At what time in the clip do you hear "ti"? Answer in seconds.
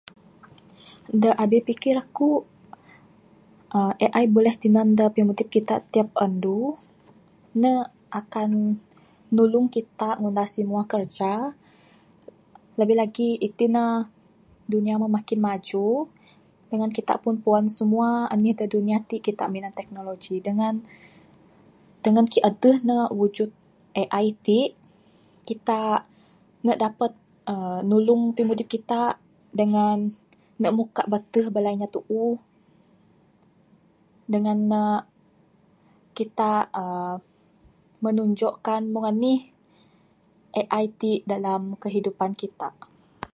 19.09-19.15, 24.45-24.59, 40.99-41.11